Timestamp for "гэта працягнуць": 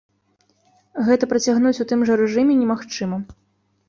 1.09-1.73